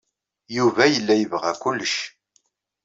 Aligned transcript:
Yuba 0.57 0.83
yella 0.93 1.13
yebɣa 1.17 1.53
kullec. 1.61 1.95